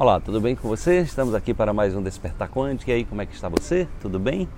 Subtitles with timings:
[0.00, 1.00] Olá, tudo bem com você?
[1.00, 2.90] Estamos aqui para mais um Despertar Quântico.
[2.90, 3.86] E aí, como é que está você?
[4.00, 4.48] Tudo bem?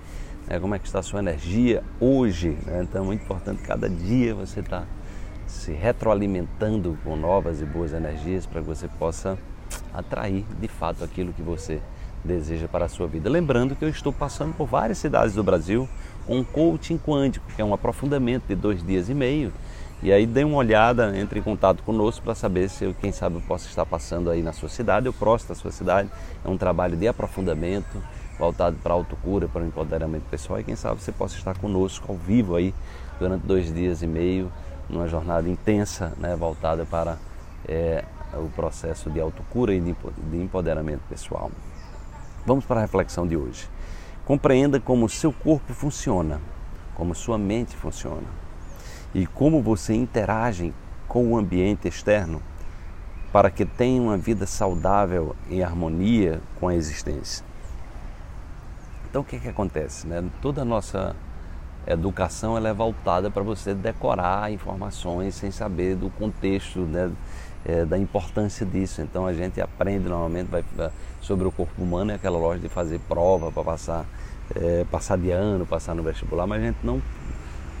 [0.47, 2.57] É, como é que está a sua energia hoje?
[2.65, 2.83] Né?
[2.83, 4.87] Então é muito importante cada dia você estar tá
[5.45, 9.37] se retroalimentando com novas e boas energias para que você possa
[9.93, 11.81] atrair de fato aquilo que você
[12.23, 13.29] deseja para a sua vida.
[13.29, 15.89] Lembrando que eu estou passando por várias cidades do Brasil
[16.25, 19.51] com um coaching quântico, que é um aprofundamento de dois dias e meio
[20.03, 23.37] e aí dê uma olhada, entre em contato conosco para saber se eu, quem sabe
[23.37, 26.09] eu posso estar passando aí na sua cidade ou próximo da sua cidade.
[26.43, 28.03] É um trabalho de aprofundamento
[28.37, 32.11] voltado para a autocura, para o empoderamento pessoal e quem sabe você possa estar conosco
[32.11, 32.75] ao vivo aí
[33.17, 34.51] durante dois dias e meio,
[34.89, 37.17] numa jornada intensa, né, voltada para
[37.65, 41.49] é, o processo de autocura e de empoderamento pessoal.
[42.45, 43.69] Vamos para a reflexão de hoje.
[44.25, 46.41] Compreenda como seu corpo funciona,
[46.93, 48.42] como sua mente funciona
[49.13, 50.73] e como você interage
[51.07, 52.41] com o ambiente externo
[53.31, 57.43] para que tenha uma vida saudável em harmonia com a existência.
[59.09, 60.07] Então o que, que acontece?
[60.07, 60.23] Né?
[60.41, 61.15] Toda a nossa
[61.85, 67.11] educação ela é voltada para você decorar informações sem saber do contexto, né?
[67.65, 69.01] É, da importância disso.
[69.01, 70.63] Então a gente aprende normalmente vai,
[71.21, 74.05] sobre o corpo humano é aquela loja de fazer prova para passar,
[74.53, 77.01] é, passar de ano, passar no vestibular, mas a gente não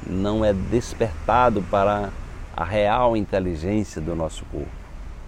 [0.07, 2.09] não é despertado para
[2.55, 4.67] a real inteligência do nosso corpo.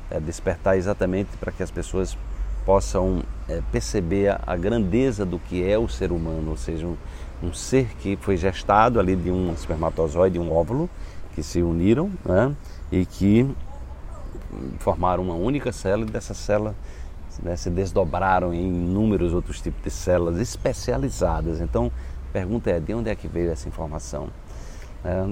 [0.09, 2.17] É despertar exatamente para que as pessoas
[2.65, 6.97] possam é, perceber a, grandeza do que é o ser humano, ou seja, um,
[7.43, 10.89] um, ser que foi gestado ali de um espermatozoide e um óvulo
[11.33, 12.55] que se uniram né,
[12.91, 13.47] e que
[14.79, 16.75] formaram uma única célula e dessa célula
[17.43, 21.61] né, se desdobraram em inúmeros outros tipos de células especializadas.
[21.61, 24.27] Então, a pergunta é: de onde é que veio essa informação?
[25.05, 25.29] É,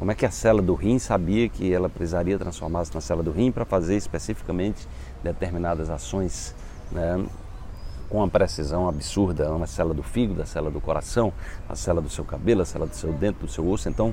[0.00, 3.30] como é que a célula do rim sabia que ela precisaria transformar-se na célula do
[3.30, 4.88] rim para fazer especificamente
[5.22, 6.54] determinadas ações
[6.90, 7.24] né,
[8.08, 9.52] com uma precisão absurda?
[9.52, 11.32] Uma célula do fígado, a célula do coração,
[11.68, 13.88] a célula do seu cabelo, a célula do seu dente, do seu osso.
[13.88, 14.12] Então,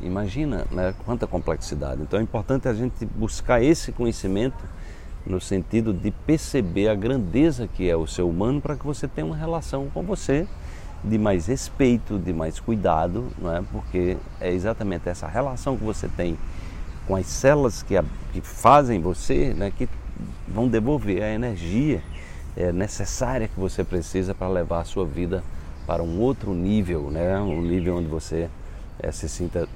[0.00, 2.00] imagina né, quanta complexidade.
[2.02, 4.62] Então, é importante a gente buscar esse conhecimento
[5.26, 9.26] no sentido de perceber a grandeza que é o ser humano para que você tenha
[9.26, 10.46] uma relação com você
[11.04, 13.62] de mais respeito, de mais cuidado, não é?
[13.72, 16.38] porque é exatamente essa relação que você tem
[17.06, 19.88] com as células que, a, que fazem você né, que
[20.46, 22.02] vão devolver a energia
[22.56, 25.42] é, necessária que você precisa para levar a sua vida
[25.86, 27.38] para um outro nível, né?
[27.40, 28.48] um nível onde você
[28.98, 29.68] é, se sinta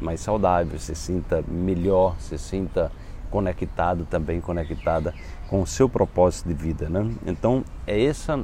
[0.00, 2.90] mais saudável, se sinta melhor, se sinta
[3.30, 5.14] conectado também, conectada
[5.48, 6.88] com o seu propósito de vida.
[6.88, 7.12] Né?
[7.26, 8.40] Então, é essa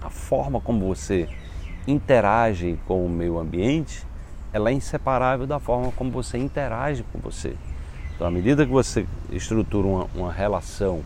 [0.00, 1.28] a forma como você
[1.86, 4.04] interage com o meio ambiente,
[4.52, 7.54] ela é inseparável da forma como você interage com você.
[8.14, 11.02] Então, à medida que você estrutura uma, uma relação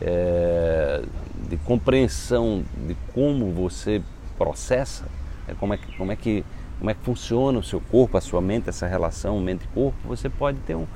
[0.00, 1.02] é,
[1.48, 4.00] de compreensão de como você
[4.36, 5.06] processa,
[5.48, 6.44] é, como, é que, como, é que,
[6.78, 10.58] como é que funciona o seu corpo, a sua mente, essa relação mente-corpo, você pode
[10.60, 10.86] ter um,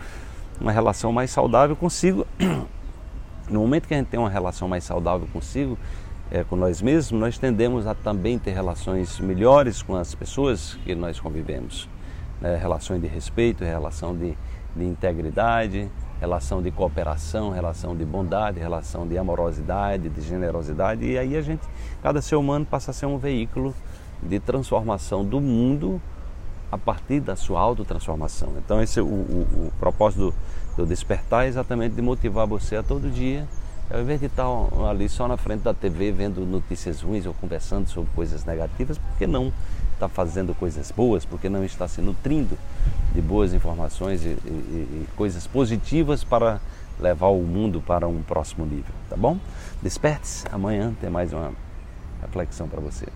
[0.60, 2.26] uma relação mais saudável consigo.
[3.50, 5.76] No momento que a gente tem uma relação mais saudável consigo,
[6.32, 10.94] é, com nós mesmos, nós tendemos a também ter relações melhores com as pessoas que
[10.94, 11.86] nós convivemos.
[12.40, 12.56] Né?
[12.56, 14.34] Relações de respeito, relação de,
[14.74, 21.04] de integridade, relação de cooperação, relação de bondade, relação de amorosidade, de generosidade.
[21.04, 21.68] E aí a gente,
[22.02, 23.74] cada ser humano passa a ser um veículo
[24.22, 26.00] de transformação do mundo
[26.70, 28.54] a partir da sua autotransformação.
[28.56, 30.32] Então esse é o, o, o propósito
[30.78, 33.46] do, do despertar é exatamente de motivar você a todo dia
[33.92, 34.46] ao invés de estar
[34.88, 39.18] ali só na frente da TV vendo notícias ruins ou conversando sobre coisas negativas, por
[39.18, 39.52] que não
[39.92, 41.26] estar fazendo coisas boas?
[41.26, 42.56] Por que não estar se nutrindo
[43.14, 46.58] de boas informações e, e, e coisas positivas para
[46.98, 49.38] levar o mundo para um próximo nível, tá bom?
[49.82, 51.52] Desperte-se, amanhã tem mais uma
[52.22, 53.06] reflexão para você.